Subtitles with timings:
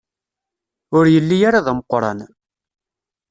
[0.97, 2.19] Ur yelli ara d ameqṛan.